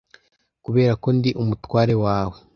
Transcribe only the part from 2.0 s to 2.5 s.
wawe